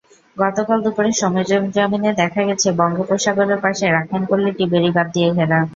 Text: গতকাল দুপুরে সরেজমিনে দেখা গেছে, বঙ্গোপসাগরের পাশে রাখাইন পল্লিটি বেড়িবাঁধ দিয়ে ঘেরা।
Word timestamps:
গতকাল 0.37 0.77
দুপুরে 0.85 1.11
সরেজমিনে 1.19 2.11
দেখা 2.21 2.41
গেছে, 2.49 2.67
বঙ্গোপসাগরের 2.79 3.59
পাশে 3.65 3.85
রাখাইন 3.89 4.23
পল্লিটি 4.29 4.63
বেড়িবাঁধ 4.71 5.07
দিয়ে 5.15 5.29
ঘেরা। 5.37 5.59